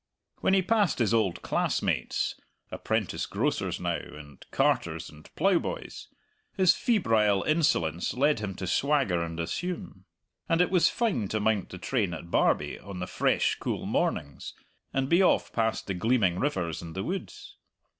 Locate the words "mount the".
11.39-11.77